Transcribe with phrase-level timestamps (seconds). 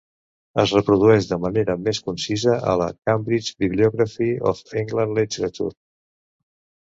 [0.61, 5.77] Es reprodueix de manera més concisa a la "Cambridge Bibliography of English Literature".